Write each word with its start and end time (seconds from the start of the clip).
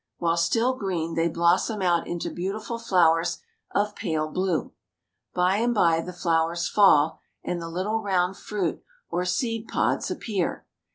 While 0.17 0.35
still 0.35 0.73
green, 0.73 1.13
they 1.13 1.27
blossom 1.29 1.83
out 1.83 2.07
into 2.07 2.31
beautiful 2.31 2.79
flowers 2.79 3.37
of 3.69 3.95
pale 3.95 4.27
blue. 4.29 4.73
By 5.35 5.57
and 5.57 5.75
by 5.75 6.01
the 6.01 6.11
flowers 6.11 6.67
fall, 6.67 7.19
and 7.43 7.61
the 7.61 7.67
httle 7.69 8.01
round 8.03 8.35
fruit 8.35 8.81
or 9.11 9.25
seed 9.25 9.67
pods 9.67 10.09
appear. 10.09 10.65